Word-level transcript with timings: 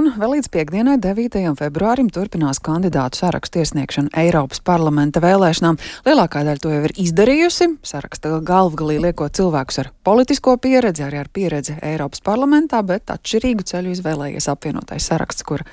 Un 0.00 0.06
vēl 0.16 0.38
līdz 0.38 0.46
piekdienai, 0.48 0.94
9. 0.96 1.34
februārim, 1.58 2.06
turpinās 2.08 2.56
kandidātu 2.64 3.18
sarakstu 3.20 3.60
iesniegšanu 3.60 4.08
Eiropas 4.16 4.62
parlamenta 4.64 5.20
vēlēšanām. 5.20 5.76
Lielākā 6.06 6.40
daļa 6.46 6.62
to 6.62 6.70
jau 6.72 6.78
ir 6.86 6.94
izdarījusi. 7.04 7.66
Saraksta 7.84 8.38
galvgalī 8.40 8.96
liekot 9.04 9.36
cilvēkus 9.36 9.82
ar 9.82 9.90
politisko 10.08 10.54
pieredzi, 10.64 11.04
arī 11.04 11.20
ar 11.20 11.28
pieredzi 11.28 11.76
Eiropas 11.84 12.24
parlamentā, 12.24 12.80
bet 12.80 13.12
atšķirīgu 13.12 13.66
ceļu 13.68 13.92
izvēlējies 13.98 14.48
apvienotais 14.54 15.10
saraksts, 15.12 15.44
kur 15.44 15.66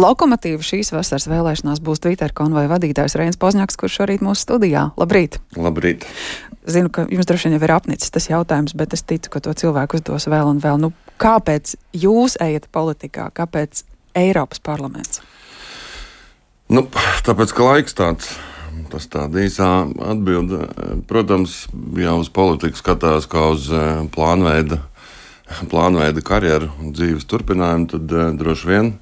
lokomotīva 0.00 0.64
šīs 0.64 0.94
vasaras 0.96 1.28
vēlēšanās 1.28 1.84
būs 1.84 2.00
Twitter 2.06 2.32
konvoja 2.32 2.72
vadītājs 2.72 3.18
Reins 3.20 3.36
Pozņaks, 3.36 3.76
kurš 3.84 4.00
šorīt 4.00 4.24
mūsu 4.24 4.46
studijā. 4.46 4.94
Labrīt! 4.96 5.42
Labrīt! 5.60 6.08
Zinu, 6.64 6.88
ka 6.88 7.04
jums 7.12 7.28
droši 7.28 7.50
vien 7.50 7.58
jau 7.58 7.66
ir 7.66 7.72
apnicis 7.74 8.08
tas 8.08 8.30
jautājums, 8.30 8.72
bet 8.72 8.96
es 8.96 9.04
ticu, 9.04 9.28
ka 9.28 9.44
to 9.44 9.52
cilvēku 9.52 10.00
uzdos 10.00 10.24
vēl 10.32 10.48
un 10.48 10.64
vēl. 10.64 10.80
Nu, 10.80 10.94
kāpēc 11.20 11.76
jūs 11.96 12.38
ejat 12.42 12.68
politikā, 12.74 13.30
kāpēc 13.34 13.84
Eiropas 14.14 14.60
parlaments? 14.62 15.22
Nu, 16.72 16.86
tāpēc, 17.26 17.52
ka 17.54 17.70
laiks 17.70 17.96
tāds. 17.98 18.34
Tas 18.90 19.06
tāda 19.10 19.42
īsā 19.42 19.68
atbilde. 20.10 20.68
Protams, 21.10 21.64
jau 21.98 22.16
uz 22.22 22.30
politiku 22.34 22.78
skatās 22.78 23.28
kā 23.30 23.48
uz 23.54 23.68
eh, 23.70 24.02
plānveida, 24.14 24.80
plānveida 25.70 26.22
karjeru 26.26 26.70
un 26.82 26.94
dzīves 26.94 27.26
turpinājumu, 27.30 27.88
tad 27.94 28.14
eh, 28.14 28.32
droši 28.38 28.70
vien 28.70 28.94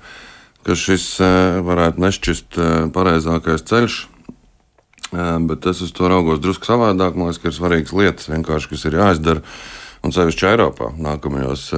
šis 0.63 1.05
eh, 1.19 1.61
varētu 1.65 2.03
nešķist 2.05 2.59
pareizākais 2.95 3.65
ceļš. 3.67 4.01
Bet 5.13 5.67
es 5.69 5.83
uz 5.85 5.91
to 5.93 6.09
raugos 6.09 6.39
drusku 6.41 6.65
savādāk. 6.65 7.19
Man 7.19 7.29
liekas, 7.29 7.41
ka 7.43 7.51
ir 7.51 7.57
svarīgas 7.57 7.91
lietas, 7.93 8.31
kas 8.71 8.85
ir 8.89 8.95
jāizdara 8.97 9.43
un 10.03 10.15
sevišķi 10.15 10.49
Eiropā 10.51 10.93
nākamajos 10.99 11.69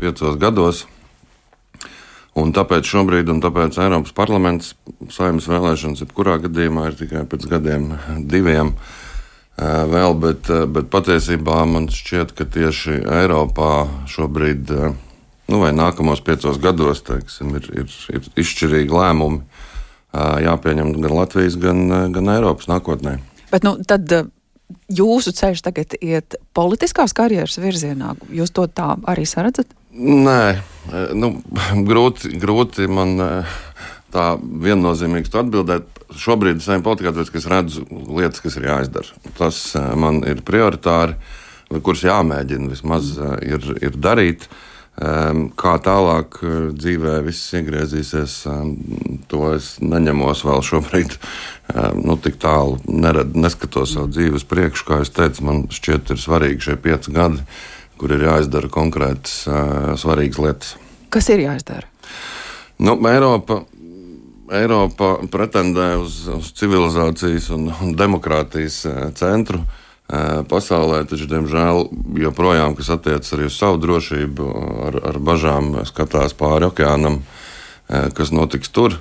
piecos 0.00 0.38
gados. 0.40 0.84
Un 2.34 2.50
tāpēc 2.54 2.88
šobrīd, 2.90 3.28
un 3.30 3.38
tāpēc 3.42 3.76
Eiropas 3.78 4.14
parlaments 4.14 4.72
saimnes 5.14 5.46
vēlēšanas, 5.46 6.02
jebkurā 6.02 6.40
gadījumā, 6.42 6.88
ir 6.90 6.96
tikai 6.98 7.22
pēc 7.30 7.46
gadiem, 7.50 7.92
diviem 8.32 8.74
vēl, 9.54 10.16
bet, 10.18 10.50
bet 10.74 10.90
patiesībā 10.90 11.60
man 11.70 11.86
šķiet, 11.94 12.34
ka 12.34 12.46
tieši 12.56 13.04
Eiropā 13.20 13.86
šobrīd, 14.10 14.72
nu, 14.74 15.60
vai 15.60 15.70
nākamos 15.76 16.24
piecos 16.26 16.58
gados, 16.62 17.04
teiksim, 17.06 17.54
ir, 17.60 17.70
ir, 17.84 17.94
ir 18.10 18.26
izšķirīgi 18.42 18.90
lēmumi 18.90 19.44
jāpieņem 20.14 20.90
gan 20.98 21.14
Latvijas, 21.20 21.58
gan, 21.60 21.86
gan 22.14 22.34
Eiropas 22.34 22.66
nākotnē. 22.70 23.18
Bet, 23.50 23.62
nu, 23.66 23.76
tad 23.86 24.10
jūsu 24.92 25.34
ceļš 25.36 25.62
tagad 25.66 25.96
iet 26.00 26.36
politiskās 26.56 27.14
karjeras 27.16 27.58
virzienā. 27.60 28.14
Jūs 28.34 28.54
to 28.54 28.66
tā 28.68 28.94
arī 29.10 29.26
saredzat? 29.28 29.70
Nē, 29.94 30.56
nu, 31.14 31.36
grūti, 31.90 32.34
grūti 32.40 32.88
man 32.90 33.16
tā 34.14 34.26
viennozīmīgi 34.40 35.32
atbildēt. 35.40 35.90
Šobrīd 36.14 36.60
es 36.60 36.68
eju 36.70 36.84
politikā, 36.86 37.10
tāpēc, 37.14 37.32
es 37.40 37.48
redzu 37.50 37.86
lietas, 37.90 38.42
kas 38.44 38.58
ir 38.60 38.68
jāizdara. 38.68 39.16
Tas 39.38 39.64
man 39.98 40.20
ir 40.28 40.44
prioritāri, 40.46 41.16
kuras 41.82 42.04
jāmēģina 42.06 42.70
vismaz 42.70 43.16
ir, 43.42 43.66
ir 43.82 43.98
darīt. 43.98 44.46
Uh, 44.46 44.73
Kā 44.94 45.72
tālāk 45.82 46.36
eh, 46.46 46.58
dzīvē 46.70 47.16
viss 47.26 47.54
iegriezīsies, 47.58 48.36
to 49.26 49.40
es 49.56 49.74
neņemos 49.82 50.44
vēl 50.46 50.62
šobrīd. 50.62 51.16
Nu, 51.98 52.14
tik 52.20 52.36
tālu 52.38 52.76
nerad, 52.86 53.32
neskatos 53.34 53.96
savu 53.96 54.12
dzīvi 54.12 54.38
uz 54.38 54.44
priekšu. 54.46 54.86
Kā 54.86 55.00
jau 55.00 55.08
teicu, 55.18 55.46
man 55.48 55.62
šķiet, 55.72 56.12
ir 56.14 56.20
svarīgi 56.20 56.68
šie 56.68 56.76
pieci 56.84 57.14
gadi, 57.14 57.42
kur 57.98 58.14
ir 58.14 58.26
jāizdara 58.28 58.70
konkrētas 58.70 59.48
svarīgas 59.98 60.42
lietas. 60.44 60.74
Kas 61.10 61.30
ir 61.32 61.42
jāizdara? 61.42 61.88
Nu, 62.84 62.98
Eiropa, 63.08 63.62
Eiropa 64.54 65.14
pretendē 65.32 65.94
uz, 66.02 66.26
uz 66.28 66.52
civilizācijas 66.54 67.48
un, 67.56 67.70
un 67.72 67.96
demokrātijas 67.98 68.82
centru. 69.18 69.64
Pasaulē, 70.04 71.00
taču, 71.08 71.24
diemžēl, 71.30 71.86
joprojām, 72.20 72.74
kas 72.76 72.90
attiecas 72.92 73.32
arī 73.32 73.48
uz 73.48 73.56
savu 73.56 73.80
drošību, 73.80 74.48
ar, 74.90 74.98
ar 75.10 75.18
bažām 75.24 75.78
skatās 75.88 76.36
pāri 76.36 76.68
okeānam, 76.68 77.22
kas 77.88 78.32
notiks 78.36 78.68
tur. 78.68 78.98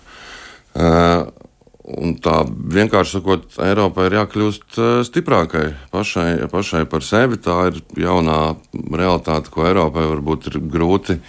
Un 1.84 2.14
tā 2.24 2.38
vienkārši 2.48 3.18
sakot, 3.18 3.50
Eiropai 3.60 4.08
ir 4.08 4.16
jākļūst 4.22 4.80
stiprākai 5.10 5.66
pašai, 5.92 6.48
pašai 6.48 6.86
par 6.88 7.04
sevi. 7.04 7.36
Tā 7.36 7.58
ir 7.74 7.82
jaunā 8.00 8.56
realitāte, 8.72 9.52
ko 9.52 9.68
Eiropai 9.68 10.06
varbūt 10.08 10.48
ir 10.54 10.62
grūti 10.72 11.20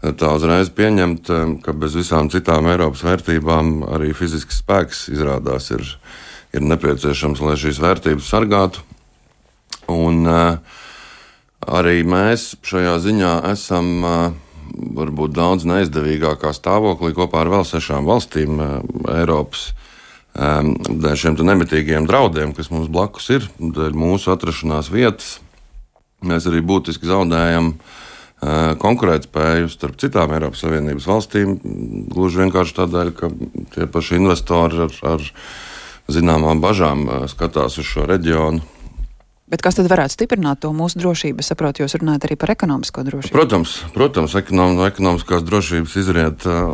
tā 0.00 0.30
uzreiz 0.32 0.70
pieņemt, 0.72 1.28
ka 1.60 1.74
bez 1.76 1.98
visām 1.98 2.30
citām 2.32 2.70
Eiropas 2.72 3.04
vērtībām 3.04 3.82
arī 3.92 4.14
fizisks 4.16 4.62
spēks 4.62 5.10
izrādās 5.12 5.68
ir, 5.76 5.84
ir 6.56 6.64
nepieciešams, 6.64 7.44
lai 7.44 7.58
šīs 7.60 7.82
vērtības 7.84 8.32
sargātu. 8.32 8.86
Un, 9.90 10.22
uh, 10.28 10.78
arī 11.66 12.00
mēs 12.06 12.54
šajā 12.66 12.96
ziņā 13.02 13.34
esam 13.50 13.90
uh, 14.06 14.16
varbūt 14.96 15.34
daudz 15.36 15.66
neizdevīgākā 15.68 16.52
stāvoklī 16.56 17.12
kopā 17.16 17.44
ar 17.44 17.52
vēl 17.56 17.66
sešām 17.68 18.08
valstīm 18.08 18.58
uh, 18.58 18.80
Eiropas. 19.18 19.70
Dēļ 20.30 21.16
šiem 21.18 21.36
nemitīgiem 21.42 22.04
draudiem, 22.06 22.52
kas 22.54 22.68
mums 22.70 22.86
blakus 22.86 23.24
ir, 23.34 23.48
dēļ 23.58 23.96
mūsu 23.98 24.30
atrašanās 24.30 24.86
vietas, 24.94 25.40
mēs 26.22 26.46
arī 26.46 26.62
būtiski 26.62 27.10
zaudējam 27.10 27.72
konkurētspēju 28.80 29.68
starp 29.68 29.98
citām 30.00 30.30
Eiropas 30.36 30.62
Savienības 30.62 31.08
valstīm. 31.10 31.58
Gluži 32.14 32.44
vienkārši 32.44 32.76
tādēļ, 32.78 33.10
ka 33.18 33.32
tie 33.74 33.88
paši 33.90 34.20
investori 34.20 34.84
ar, 34.86 34.94
ar 35.16 35.26
zināmām 36.06 36.62
bažām 36.62 37.08
skatās 37.34 37.82
uz 37.82 37.90
šo 37.90 38.06
reģionu 38.08 38.62
Bet 39.50 39.64
kas 39.66 39.74
tad 39.74 39.88
varētu 39.90 40.14
stiprināt 40.14 40.60
to 40.62 40.70
mūsu 40.70 41.00
drošību? 41.00 41.42
Es 41.42 41.48
saprotu, 41.50 41.82
jūs 41.82 41.96
runājat 41.98 42.28
arī 42.28 42.36
par 42.38 42.52
ekonomisko 42.52 43.02
drošību. 43.08 43.34
Protams, 43.34 43.72
protams 43.96 44.36
ekonom, 44.38 44.76
no 44.78 44.84
ekonomiskās 44.86 45.42
drošības 45.42 45.96
izriet 45.98 46.46
uh, 46.46 46.68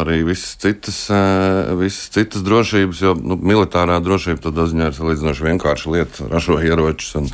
arī 0.00 0.22
visas 0.24 0.54
citas, 0.62 1.02
uh, 1.12 1.74
visas 1.76 2.08
citas 2.14 2.40
drošības, 2.46 3.02
jo 3.04 3.12
nu, 3.20 3.36
militārā 3.36 3.98
drošība 4.00 4.40
tādā 4.46 4.64
ziņā 4.70 4.88
ir 4.88 4.96
salīdzinoši 4.96 5.46
vienkārša 5.50 5.92
lieta, 5.92 6.30
ražo 6.32 6.56
ieročus 6.64 7.18
un, 7.20 7.28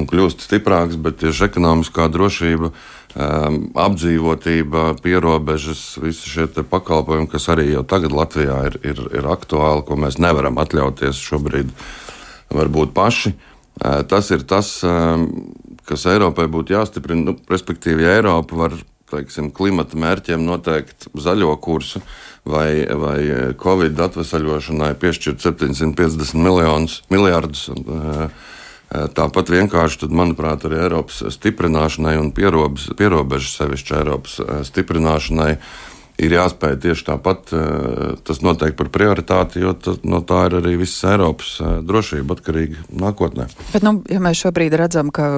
un 0.00 0.08
kļūst 0.08 0.46
stiprāks, 0.46 0.96
bet 0.96 1.20
tieši 1.20 1.44
ekonomiskā 1.50 2.08
drošība. 2.08 2.72
Um, 3.10 3.60
apdzīvotība, 3.74 4.94
pierobežas, 5.02 5.82
visi 5.98 6.30
šie 6.30 6.46
pakalpojumi, 6.62 7.26
kas 7.28 7.48
arī 7.50 7.72
jau 7.74 7.82
tagad 7.82 8.14
Latvijā 8.14 8.60
ir, 8.70 8.80
ir, 8.86 9.04
ir 9.18 9.26
aktuāli, 9.26 9.82
ko 9.84 9.98
mēs 9.98 10.20
nevaram 10.22 10.62
atļauties 10.62 11.20
šobrīd 11.28 11.74
varbūt 12.54 12.94
paši. 12.94 13.34
Uh, 13.34 13.49
Tas 13.80 14.30
ir 14.34 14.44
tas, 14.44 14.74
kas 15.88 16.06
Eiropai 16.10 16.46
būtu 16.52 16.74
jāstiprina. 16.76 17.30
Nu, 17.30 17.36
respektīvi, 17.48 18.04
ja 18.04 18.18
Eiropa 18.18 18.58
var 18.58 18.76
teiksim, 19.10 19.48
klimata 19.54 19.98
mērķiem 19.98 20.44
noteikt 20.46 21.08
zaļo 21.18 21.54
kursu 21.62 22.02
vai, 22.46 22.84
vai 22.86 23.18
Covid 23.60 23.98
atvesaļošanai 24.06 24.92
piešķirt 25.00 25.42
750 25.42 26.38
miljonus, 26.38 27.00
miljardus. 27.10 27.68
Tāpat 28.90 29.52
vienkārši, 29.54 30.00
tad, 30.02 30.14
manuprāt, 30.18 30.64
arī 30.66 30.80
Eiropas 30.84 31.22
stiprināšanai 31.36 32.16
un 32.18 32.32
pierobežu 32.34 33.52
sevišķi 33.52 33.96
Eiropas 34.00 34.40
stiprināšanai 34.66 35.52
ir 36.20 36.36
jāspēj 36.36 36.78
tieši 36.84 37.06
tāpat 37.08 37.54
eh, 37.56 38.14
tas 38.26 38.42
noteikti 38.44 38.78
par 38.78 38.92
prioritāti, 38.94 39.64
jo 39.64 39.74
tas, 39.74 40.00
no 40.04 40.22
tā 40.26 40.46
ir 40.50 40.60
arī 40.60 40.76
visas 40.80 41.12
Eiropas 41.14 41.56
eh, 41.60 41.76
drošība 41.86 42.38
atkarīga 42.38 42.86
nākotnē. 43.04 43.48
Bet, 43.72 43.84
nu, 43.86 43.98
ja 44.10 44.22
mēs 44.22 44.44
šobrīd 44.44 44.76
redzam, 44.80 45.12
ka 45.14 45.30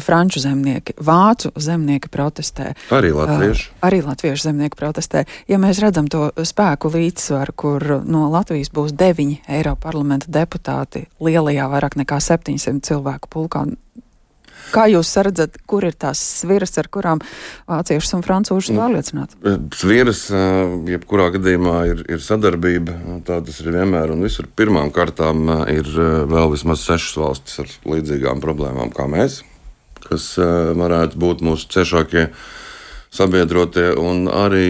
franču 0.00 0.40
zemnieki, 0.40 0.94
vācu 1.00 1.50
zemnieki 1.56 2.08
protestē. 2.08 2.72
Arī 2.94 3.12
latvieši. 3.12 3.68
Uh, 3.68 3.88
arī 3.88 4.00
latviešu 4.04 4.48
zemnieki 4.48 4.78
protestē. 4.78 5.24
Ja 5.50 5.58
mēs 5.60 5.82
redzam 5.84 6.08
to 6.08 6.30
spēku 6.32 6.88
līdzsvaru, 6.94 7.52
kur 7.56 7.84
no 8.08 8.28
Latvijas 8.32 8.72
būs 8.72 8.96
deviņi 8.96 9.42
Eiropas 9.52 9.82
parlamenta 9.82 10.30
deputāti 10.32 11.06
lielajā 11.20 11.68
vairāk 11.68 11.98
nekā 12.00 12.20
700 12.22 12.80
cilvēku 12.86 13.28
pulkā, 13.32 13.66
Kā 14.72 14.86
jūs 14.88 15.10
redzat, 15.20 15.58
kur 15.68 15.84
ir 15.84 15.96
tās 16.00 16.20
sviras, 16.40 16.72
ar 16.80 16.88
kurām 16.92 17.20
vāciešus 17.68 18.14
un 18.16 18.24
francūžus 18.24 18.72
pārliecināt? 18.76 19.34
Nu, 19.44 19.56
sviras, 19.76 20.24
jebkurā 20.88 21.28
gadījumā, 21.34 21.76
ir, 21.90 22.00
ir 22.16 22.22
sadarbība. 22.24 22.96
Tā 23.28 23.42
tas 23.44 23.60
ir 23.60 23.72
vienmēr 23.74 24.14
un 24.14 24.24
visur. 24.24 24.48
Pirmām 24.56 24.92
kārtām 24.94 25.44
ir 25.72 25.88
vēl 26.30 26.54
vismaz 26.54 26.86
sešas 26.86 27.18
valstis 27.20 27.60
ar 27.64 27.76
līdzīgām 27.92 28.40
problēmām 28.44 28.94
kā 28.96 29.08
mēs, 29.12 29.42
kas 30.06 30.32
varētu 30.40 31.20
būt 31.20 31.44
mūsu 31.44 31.68
ciešākie 31.76 32.30
sabiedrotie. 33.12 33.90
Un 34.00 34.24
arī 34.32 34.66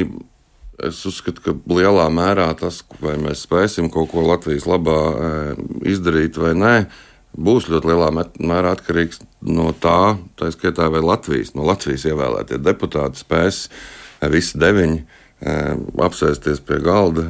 es 0.82 0.98
uzskatu, 1.06 1.44
ka 1.44 1.54
lielā 1.70 2.08
mērā 2.10 2.48
tas, 2.58 2.80
vai 2.98 3.14
mēs 3.22 3.46
spēsim 3.46 3.92
kaut 3.92 4.10
ko 4.10 4.26
Latvijas 4.26 4.66
labā 4.66 4.98
izdarīt 5.86 6.40
vai 6.42 6.56
nē, 6.58 6.74
būs 7.32 7.70
ļoti 7.72 7.90
lielā 7.90 8.10
mērā 8.12 8.74
atkarīgs 8.76 9.22
no 9.48 9.70
tā, 9.72 10.16
tā 10.38 10.52
skaitā, 10.52 10.90
vai 10.92 11.02
Latvijas, 11.04 11.54
no 11.56 11.66
Latvijas 11.68 12.06
ievēlētie 12.10 12.60
deputāti 12.62 13.22
spēs 13.22 13.66
eh, 13.68 14.30
visi 14.32 14.60
deviņi 14.60 15.02
apsēsties 15.42 16.60
pie 16.66 16.78
galda, 16.82 17.24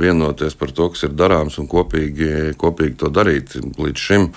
vienoties 0.00 0.54
par 0.56 0.72
to, 0.72 0.88
kas 0.92 1.04
ir 1.04 1.16
darāms 1.16 1.58
un 1.60 1.68
kopīgi, 1.68 2.54
kopīgi 2.60 2.96
to 3.02 3.10
darīt. 3.12 3.56
Līdz 3.76 4.00
šim 4.00 4.30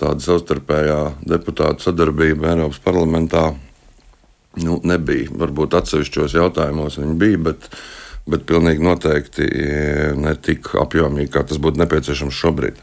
tāda 0.00 0.18
savstarpējā 0.24 0.98
deputātu 1.22 1.86
sadarbība 1.86 2.50
Eiropas 2.50 2.80
parlamentā 2.82 3.44
nu, 4.64 4.80
nebija. 4.82 5.30
Varbūt 5.38 5.78
atsevišķos 5.78 6.34
jautājumos 6.34 6.98
viņi 6.98 7.16
bija, 7.20 7.42
bet, 7.50 7.70
bet 8.26 8.46
pilnīgi 8.48 8.82
noteikti 8.82 9.48
ne 10.18 10.34
tik 10.42 10.74
apjomīgi, 10.82 11.30
kā 11.34 11.44
tas 11.46 11.62
būtu 11.62 11.82
nepieciešams 11.84 12.42
šobrīd. 12.42 12.82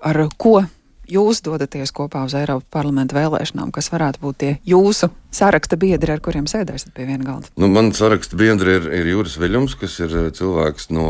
Ar 0.00 0.24
ko 0.40 0.62
jūs 1.10 1.42
dodaties 1.44 1.92
kopā 1.94 2.24
uz 2.26 2.34
Eiropas 2.38 2.68
parlamenta 2.72 3.16
vēlēšanām, 3.18 3.72
kas 3.74 3.90
varētu 3.92 4.22
būt 4.22 4.38
tie 4.42 4.52
jūsu 4.68 5.10
saraksta 5.34 5.78
biedri, 5.80 6.14
ar 6.14 6.22
kuriem 6.22 6.48
sēdēsiet 6.50 6.92
pie 6.94 7.06
viena 7.08 7.26
galda? 7.26 7.50
Nu, 7.60 7.70
man 7.72 7.92
saraksta 7.96 8.38
biedri 8.38 8.78
ir, 8.78 8.88
ir 9.00 9.12
Juris 9.12 9.38
Viļņums, 9.40 9.76
kas 9.80 9.96
ir 10.02 10.16
eh, 10.24 10.28
cilvēks 10.34 10.90
no, 10.94 11.06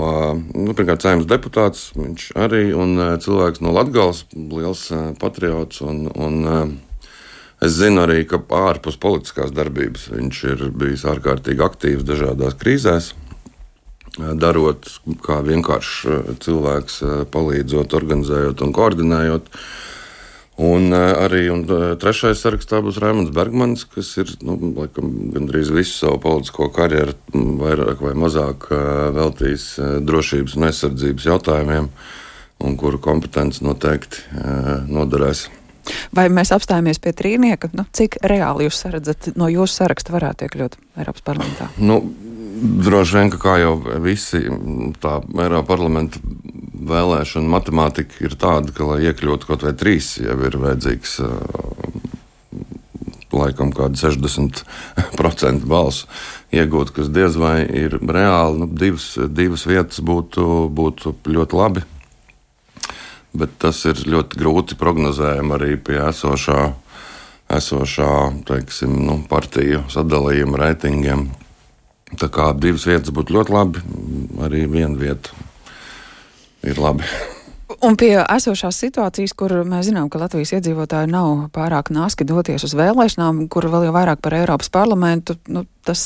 nu, 0.53 0.77
pirmkārt, 0.77 1.07
saimnes 1.07 1.29
deputāts, 1.31 1.91
viņš 1.97 2.31
arī, 2.41 2.67
un 2.77 2.95
eh, 2.99 3.17
cilvēks 3.23 3.65
no 3.65 3.75
Latgales, 3.77 4.27
liels 4.35 4.87
eh, 4.93 5.11
patriots. 5.21 5.83
Un, 5.87 6.07
un, 6.15 6.79
Es 7.61 7.75
zinu 7.77 8.01
arī, 8.01 8.23
ka 8.25 8.39
ārpus 8.57 8.95
politiskās 8.97 9.51
darbības 9.53 10.07
viņš 10.09 10.39
ir 10.49 10.63
bijis 10.81 11.03
ārkārtīgi 11.05 11.61
aktīvs 11.61 12.07
dažādās 12.09 12.55
krīzēs 12.57 13.11
darot 14.41 14.89
kā 15.21 15.43
vienkāršs 15.45 16.39
cilvēks, 16.41 16.97
palīdzot, 17.35 17.99
organizējot 18.01 18.65
un 18.65 18.73
koordinējot 18.73 19.53
Un 20.59 20.93
eh, 20.93 21.13
arī 21.25 21.45
un 21.53 21.63
eh, 21.65 21.85
trešais 22.01 22.41
sarakstā 22.43 22.83
būs 22.85 22.99
Raimons 23.01 23.31
Bergmans, 23.35 23.87
kas 23.89 24.11
ir 24.21 24.33
nu, 24.45 24.59
laikam, 24.77 25.13
gandrīz 25.33 25.71
visu 25.73 25.95
savu 26.03 26.19
politisko 26.21 26.69
karjeru 26.75 27.15
vairāk 27.33 28.03
vai 28.05 28.13
mazāk 28.19 28.67
eh, 28.69 28.83
veltījis 29.17 29.69
drošības 30.05 30.59
un 30.59 30.69
aizsardzības 30.69 31.29
jautājumiem, 31.31 31.89
un 32.61 32.77
kuru 32.77 33.01
kompetence 33.01 33.65
noteikti 33.65 34.27
noderēs. 34.91 35.47
Vai 36.15 36.27
mēs 36.29 36.53
apstājamies 36.53 37.01
pie 37.03 37.15
trīnieka? 37.17 37.71
Nu, 37.73 37.87
cik 37.97 38.19
reāli 38.29 38.67
jūs 38.67 38.83
redzat, 38.93 39.31
no 39.41 39.49
jūsu 39.49 39.81
saraksta 39.81 40.13
varētu 40.13 40.45
iekļūt 40.45 40.77
Eiropas 41.01 41.25
parlamentā? 41.25 41.71
Nu, 41.81 42.03
droši 42.85 43.17
vien, 43.17 43.33
ka 43.33 43.41
kā 43.41 43.57
jau 43.63 43.79
visi 44.05 44.45
tā 45.01 45.17
Eiropas 45.25 45.71
parlamenta 45.73 46.21
vēlēšana 46.81 47.51
matemātika 47.53 48.25
ir 48.25 48.37
tāda, 48.41 48.73
ka, 48.75 48.87
lai 48.93 49.03
iekļūtu 49.11 49.49
kaut 49.49 49.65
vai 49.67 49.75
trīs, 49.77 50.15
jau 50.23 50.37
ir 50.47 50.57
vajadzīgs 50.61 51.19
laikam 53.31 53.71
kāda 53.75 53.99
60% 53.99 55.67
balsu 55.71 56.09
iegūt, 56.55 56.93
kas 56.97 57.11
diez 57.15 57.37
vai 57.39 57.63
ir 57.65 57.99
reāli. 58.01 58.63
Nu, 58.63 58.69
divas, 58.71 59.13
divas 59.31 59.67
vietas 59.71 60.03
būtu, 60.03 60.67
būtu 60.75 61.15
ļoti 61.31 61.59
labi. 61.59 61.85
Bet 63.31 63.55
tas 63.63 63.85
ir 63.87 64.01
ļoti 64.11 64.41
grūti 64.41 64.79
prognozējami 64.79 65.55
arī 65.55 65.77
pie 65.79 66.01
esošā, 66.09 66.73
esošā 67.55 68.15
teiksim, 68.49 68.97
nu, 69.07 69.21
partiju 69.31 69.85
sadalījuma 69.93 70.65
reitingiem. 70.65 71.29
Tā 72.19 72.27
kā 72.35 72.51
divas 72.59 72.89
vietas 72.91 73.15
būtu 73.15 73.37
ļoti 73.37 73.55
labi, 73.55 73.85
arī 74.43 74.65
viena 74.67 74.99
vieta 74.99 75.31
ir 76.67 76.81
labi. 76.81 77.07
Un 77.81 77.95
pie 77.97 78.17
esošās 78.19 78.81
situācijas, 78.83 79.33
kur 79.39 79.53
mēs 79.69 79.87
zinām, 79.89 80.09
ka 80.11 80.19
Latvijas 80.19 80.51
iedzīvotāji 80.57 81.09
nav 81.13 81.47
pārāk 81.55 81.93
nāski 81.95 82.27
doties 82.27 82.65
uz 82.67 82.75
vēlēšanām, 82.77 83.45
kur 83.53 83.69
vēl 83.71 83.87
jau 83.87 83.93
vairāk 83.95 84.19
par 84.25 84.35
Eiropas 84.37 84.73
parlamentu, 84.75 85.37
nu, 85.49 85.63
tas 85.87 86.03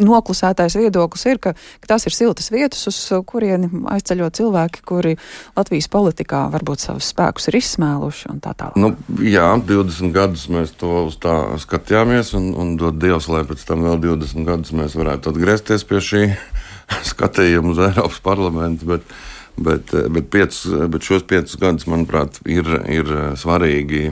noklusētais 0.00 0.78
viedoklis 0.80 1.26
ir, 1.28 1.40
ka, 1.42 1.52
ka 1.82 1.90
tās 1.92 2.08
ir 2.08 2.16
siltas 2.16 2.48
vietas, 2.52 2.82
uz 2.88 2.98
kurieni 3.28 3.68
aizceļot 3.92 4.40
cilvēki, 4.40 4.82
kuri 4.88 5.14
Latvijas 5.58 5.90
politikā 5.92 6.46
varbūt 6.54 6.86
savus 6.86 7.10
spēkus 7.12 7.50
ir 7.50 7.60
izsmēluši 7.60 8.30
un 8.32 8.40
tā 8.42 8.54
tālāk. 8.56 8.80
Nu, 8.80 8.94
jā, 9.22 9.50
20 9.70 10.14
gadus 10.16 10.46
mēs 10.52 10.72
to 10.80 11.04
uz 11.10 11.18
tā 11.20 11.36
skatījāmies, 11.60 12.32
un, 12.38 12.54
un 12.56 12.78
dod 12.80 12.96
Dievs, 13.02 13.28
lai 13.32 13.44
pēc 13.48 13.66
tam 13.68 13.84
vēl 13.84 14.00
20 14.08 14.48
gadus 14.48 14.72
mēs 14.76 14.96
varētu 14.96 15.34
atgriezties 15.34 15.84
pie 15.84 16.00
šī 16.08 16.24
skatījuma 17.12 17.76
uz 17.76 17.84
Eiropas 17.90 18.24
parlamentu. 18.24 18.88
Bet, 18.94 19.20
Bet, 19.56 19.92
bet, 19.92 20.30
piec, 20.32 20.56
bet 20.88 21.04
šos 21.04 21.24
piecus 21.28 21.58
gadus, 21.60 21.86
manuprāt, 21.90 22.38
ir, 22.48 22.68
ir 22.88 23.10
svarīgi, 23.36 24.06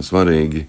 svarīgi 0.00 0.64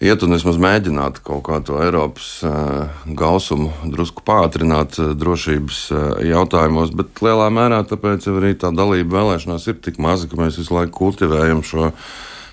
iet 0.00 0.22
un 0.24 0.36
vismaz 0.36 0.60
mēģināt 0.60 1.18
kaut 1.26 1.42
kā 1.48 1.58
to 1.66 1.80
Eiropas 1.82 2.28
uh, 2.46 3.02
gausumu 3.18 3.72
drusku 3.90 4.24
pātrināt 4.26 5.00
drošības 5.20 5.82
jautājumos, 6.28 6.94
bet 6.96 7.22
lielā 7.24 7.50
mērā 7.52 7.82
tāpēc 7.90 8.30
arī 8.30 8.54
tā 8.60 8.70
dalība 8.76 9.18
vēlēšanās 9.18 9.68
ir 9.72 9.80
tik 9.82 9.98
maza, 10.02 10.30
ka 10.30 10.38
mēs 10.40 10.60
visu 10.60 10.76
laiku 10.76 10.98
kultivējam 11.04 11.64
šo. 11.66 11.94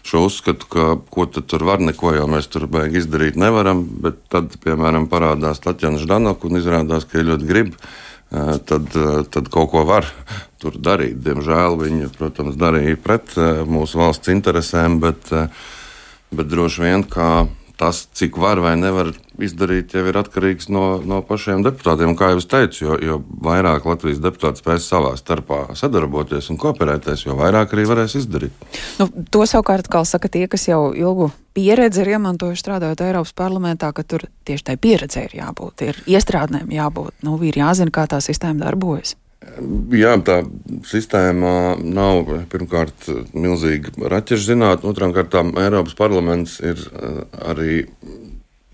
Šo 0.07 0.21
uzskatu, 0.23 0.69
ka 0.71 0.83
ko 1.11 1.25
tur 1.27 1.65
var, 1.67 1.81
neko 1.83 2.13
jau 2.15 2.29
mēs 2.31 2.45
tur 2.47 2.63
beigās 2.71 3.01
izdarīt 3.01 3.35
nevaram, 3.35 3.81
bet 4.05 4.21
tad, 4.31 4.53
piemēram, 4.63 5.09
parādās 5.11 5.59
Tatjana 5.59 5.99
Ždanoka 5.99 6.47
un 6.47 6.61
izrādās, 6.61 7.03
ka 7.03 7.17
viņa 7.17 7.33
ļoti 7.33 7.49
grib 7.49 7.73
tad, 8.29 8.89
tad 9.31 9.49
kaut 9.53 9.71
ko 9.71 9.83
var 9.87 10.07
tur 10.61 10.75
darīt. 10.81 11.19
Diemžēl 11.23 11.77
viņi, 11.79 12.09
protams, 12.17 12.57
darīja 12.59 12.97
pret 12.99 13.35
mūsu 13.69 14.01
valsts 14.01 14.31
interesēm, 14.33 14.99
bet, 15.03 15.31
bet 16.31 16.51
droši 16.51 16.83
vien 16.83 17.05
tas, 17.77 18.07
cik 18.17 18.37
var 18.41 18.59
vai 18.63 18.73
nevar 18.79 19.11
izdarīt, 19.41 19.93
jau 19.93 20.03
ir 20.09 20.17
atkarīgs 20.17 20.69
no, 20.73 20.97
no 21.05 21.21
pašiem 21.25 21.61
deputātiem. 21.65 22.15
Kā 22.17 22.31
jau 22.33 22.41
es 22.41 22.49
teicu, 22.49 22.79
jo, 22.83 22.97
jo 23.03 23.17
vairāk 23.45 23.85
Latvijas 23.85 24.21
deputāti 24.23 24.63
spēs 24.63 24.87
savā 24.89 25.13
starpā 25.19 25.61
sadarboties 25.77 26.49
un 26.53 26.59
kooperēties, 26.61 27.27
jo 27.27 27.37
vairāk 27.37 27.75
arī 27.75 27.85
varēs 27.89 28.17
izdarīt. 28.21 28.65
Nu, 28.97 29.09
to 29.31 29.45
savukārt, 29.49 29.91
kā 29.93 30.01
saka 30.09 30.31
tie, 30.33 30.47
kas 30.49 30.67
jau 30.69 30.89
ilgu 30.97 31.29
pieredzi 31.57 32.01
ir 32.03 32.15
iemantojuši 32.17 32.65
strādājot 32.65 33.05
Eiropas 33.05 33.35
parlamentā, 33.37 33.93
ka 33.93 34.05
tur 34.05 34.25
tieši 34.49 34.71
tai 34.71 34.77
pieredzē 34.81 35.27
ir 35.29 35.37
jābūt, 35.43 35.85
ir 35.85 36.01
iestrādnēm 36.09 36.73
jābūt, 36.73 37.15
nu, 37.25 37.37
ir 37.45 37.61
jāzina, 37.61 37.93
kā 37.93 38.09
tā 38.09 38.21
sistēma 38.25 38.65
darbojas. 38.65 39.15
Jā, 39.93 40.15
tā 40.25 40.39
sistēma 40.89 41.77
nav 41.81 42.29
pirmkārt 42.49 43.05
milzīga 43.37 43.93
raķešu 44.09 44.51
zinātne, 44.51 44.89
otrām 44.89 45.13
kārtām 45.13 45.53
Eiropas 45.61 45.93
parlaments 45.97 46.57
ir 46.65 46.81
eh, 46.81 47.19
arī 47.45 47.75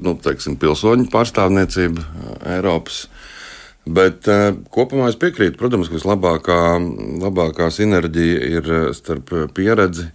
nu, 0.04 0.16
teiksim, 0.24 0.56
pilsoņu 0.62 1.10
pārstāvniecība 1.12 2.04
eh, 2.04 2.34
Eiropas. 2.58 3.06
Bet 3.84 4.30
uh, 4.32 4.54
kopumā 4.72 5.10
es 5.12 5.18
piekrītu, 5.20 5.58
protams, 5.60 5.90
ka 5.92 5.98
vislabākā 5.98 6.60
labākā 7.20 7.66
sinerģija 7.68 8.46
ir 8.56 8.70
starp 8.96 9.34
pieredzi 9.58 10.06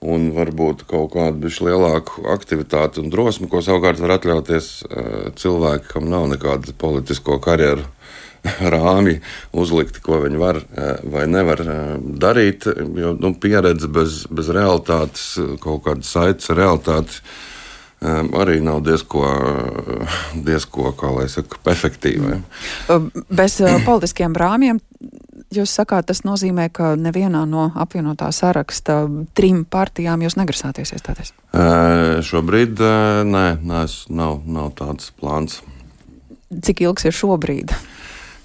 un 0.00 0.30
varbūt 0.32 0.86
kaut 0.88 1.12
kādu 1.12 1.50
lielāku 1.52 2.24
aktivitāti 2.32 3.02
un 3.04 3.12
drosmi, 3.12 3.50
ko 3.52 3.60
savukārt 3.60 4.00
var 4.00 4.14
atļauties 4.16 4.70
cilvēki, 5.36 5.90
kam 5.92 6.08
nav 6.08 6.24
nekāda 6.32 6.72
politisko 6.80 7.36
karjeru 7.44 7.84
rāmji 8.74 9.20
uzlikti, 9.52 10.02
ko 10.02 10.20
viņi 10.24 10.40
var 10.40 10.60
eh, 10.62 11.00
vai 11.12 11.26
nevar 11.30 11.62
eh, 11.62 11.80
darīt. 12.02 12.66
Jo 12.98 13.14
nu, 13.18 13.34
pieredze 13.38 13.90
bez, 13.92 14.24
bez 14.30 14.50
realitātes, 14.52 15.34
kaut 15.62 15.84
kāda 15.86 16.06
saites 16.06 16.50
ar 16.52 16.60
realitāti. 16.62 17.22
Eh, 18.02 18.22
arī 18.42 18.58
nav 18.64 18.82
diezko, 18.86 19.24
diezko 20.46 20.94
kā 20.98 21.12
lai 21.14 21.28
saka, 21.30 21.60
efektīva. 21.70 22.40
Bez 23.30 23.60
politiskiem 23.86 24.34
rāmjiem 24.38 24.82
Jūs 25.52 25.68
sakāt, 25.76 26.06
tas 26.08 26.22
nozīmē, 26.24 26.70
ka 26.72 26.94
nevienā 26.96 27.42
no 27.44 27.66
apvienotā 27.76 28.30
saraksta 28.32 29.02
trim 29.36 29.66
partijām 29.68 30.22
jūs 30.24 30.38
negrasāties 30.40 30.94
iestāties? 30.96 31.34
E, 31.52 31.66
šobrīd 32.24 32.80
nē, 33.28 33.44
nē, 33.60 33.82
nav, 34.16 34.38
nav 34.48 34.70
tāds 34.78 35.10
plāns. 35.20 35.60
Cik 36.48 36.80
ilgs 36.86 37.04
ir 37.04 37.16
šobrīd? 37.16 37.76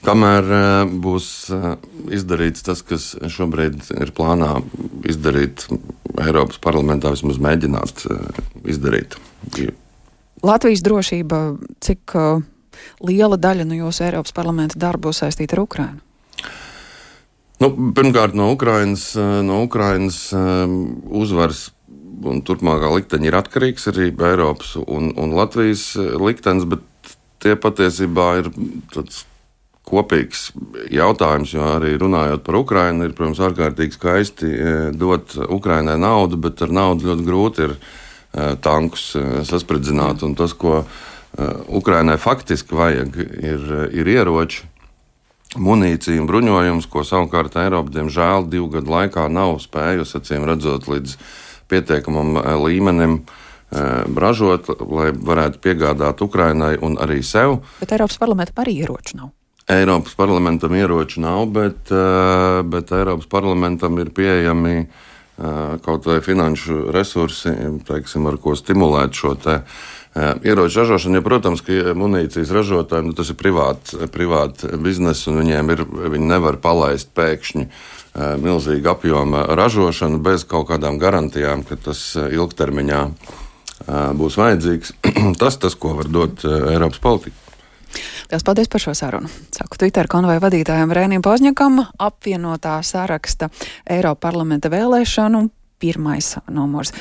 Kamēr 0.05 0.45
uh, 0.45 0.91
būs 1.03 1.27
uh, 1.53 1.75
izdarīts 2.13 2.63
tas, 2.65 2.83
kas 2.85 3.09
šobrīd 3.33 3.89
ir 3.97 4.11
plānā 4.15 4.59
izdarīt 5.09 5.65
Eiropas 6.21 6.59
parlamentā, 6.63 7.11
vismaz 7.13 7.39
mēģināt 7.41 8.05
uh, 8.05 8.41
izdarīt. 8.69 9.17
Latvijas 10.45 10.83
drošība, 10.85 11.39
cik 11.81 12.13
liela 13.01 13.39
daļa 13.41 13.65
no 13.65 13.77
jūsu 13.77 14.05
Eiropas 14.05 14.35
parlamenta 14.37 14.77
darba 14.79 15.09
būs 15.09 15.23
saistīta 15.23 15.57
ar 15.57 15.63
Ukrajinu? 15.63 16.03
Nu, 17.57 17.71
pirmkārt, 17.97 18.35
no 18.37 18.51
Ukrainas, 18.53 19.15
no 19.17 19.63
Ukrainas 19.65 20.27
uzvaras 21.09 21.71
un 22.21 22.43
turpmākā 22.45 22.91
likteņa 22.93 23.31
ir 23.31 23.37
atkarīgs 23.39 23.89
arī 23.89 24.11
Eiropas 24.13 24.75
un, 24.83 25.09
un 25.17 25.33
Latvijas 25.33 25.89
liktenis, 25.97 26.67
bet 26.69 26.85
tie 27.41 27.57
patiesībā 27.57 28.27
ir 28.43 28.51
tāds 28.93 29.25
kopīgs 29.87 30.49
jautājums, 30.91 31.53
jo 31.55 31.65
arī 31.77 31.95
runājot 31.99 32.43
par 32.45 32.59
Ukrajinu, 32.59 33.07
ir, 33.07 33.15
protams, 33.17 33.41
ārkārtīgi 33.47 33.95
skaisti 33.95 34.49
e, 34.51 34.73
dot 34.95 35.37
Ukrainai 35.47 35.97
naudu, 36.01 36.39
bet 36.47 36.61
ar 36.65 36.73
naudu 36.75 37.11
ļoti 37.11 37.27
grūti 37.27 37.67
ir 37.67 37.75
e, 37.75 37.79
tankus 38.63 39.09
e, 39.15 39.25
saspridzināt. 39.47 40.25
Un 40.27 40.35
tas, 40.39 40.55
ko 40.57 40.83
Ukrainai 41.77 42.15
faktiski 42.17 42.73
vajag 42.73 43.17
ir, 43.19 43.65
ir 43.93 44.07
ieroči, 44.09 44.63
munīcija 45.61 46.17
un 46.23 46.29
bruņojums, 46.29 46.87
ko 46.89 47.03
savukārt 47.05 47.59
Eiropa, 47.61 47.93
diemžēl, 47.93 48.47
divu 48.49 48.71
gadu 48.73 48.89
laikā 48.95 49.27
nav 49.29 49.59
spējusi, 49.61 50.17
acīm 50.17 50.47
redzot, 50.49 50.87
līdz 50.89 51.13
pietiekamam 51.69 52.39
līmenim 52.63 53.19
ražot, 54.17 54.71
lai 54.87 55.11
varētu 55.13 55.61
piegādāt 55.61 56.23
Ukrainai 56.25 56.77
un 56.81 56.97
arī 57.03 57.19
sev. 57.21 57.59
Bet 57.83 57.93
Eiropas 57.93 58.17
parlamentam 58.23 58.63
arī 58.63 58.79
ieroču 58.81 59.19
nav. 59.19 59.35
Eiropas 59.67 60.15
parlamentam 60.15 60.75
ieroču 60.75 61.21
nav, 61.21 61.45
bet, 61.51 61.91
bet 62.71 62.91
Eiropas 62.95 63.27
parlamentam 63.27 63.99
ir 63.99 64.13
pieejami 64.15 64.85
kaut 65.83 66.05
vai 66.07 66.21
finanšu 66.23 66.87
resursi, 66.95 67.51
teiksim, 67.85 68.25
ar 68.31 68.39
ko 68.41 68.55
stimulēt 68.57 69.13
šo 69.13 69.35
te 69.37 69.59
ieroču 70.47 70.81
ražošanu. 70.81 71.19
Ja, 71.19 71.25
protams, 71.25 71.61
ka 71.61 71.93
munīcijas 71.99 72.53
ražotājiem 72.55 73.11
nu, 73.11 73.15
tas 73.17 73.29
ir 73.29 73.37
privāts 73.37 73.97
privāt 74.13 74.63
bizness, 74.81 75.27
un 75.29 75.41
viņiem 75.43 75.73
ir, 75.75 75.83
viņi 76.15 76.29
nevar 76.31 76.57
palaist 76.63 77.11
pēkšņi 77.17 77.67
milzīgu 78.41 78.89
apjomu 78.89 79.43
ražošanu 79.59 80.21
bez 80.25 80.47
kaut 80.49 80.71
kādām 80.71 80.97
garantijām, 81.01 81.61
ka 81.67 81.77
tas 81.77 82.15
ilgtermiņā 82.17 83.01
būs 84.17 84.39
vajadzīgs. 84.39 84.95
tas, 85.41 85.59
tas, 85.61 85.75
ko 85.75 85.93
var 85.99 86.09
dot 86.09 86.47
Eiropas 86.47 87.03
politika. 87.03 87.46
Lielas 88.29 88.45
paldies 88.47 88.71
par 88.71 88.83
šo 88.83 88.95
sarunu. 88.97 89.29
Saku 89.55 89.79
Twitter 89.79 90.09
konvoja 90.11 90.41
vadītājam 90.43 90.93
Rēniem 90.93 91.23
Pozņakam 91.25 91.81
apvienotā 91.99 92.79
saraksta 92.83 93.49
Eiropa 93.89 94.27
parlamenta 94.27 94.71
vēlēšanu 94.73 95.47
pirmais 95.79 96.35
numurs. 96.49 96.93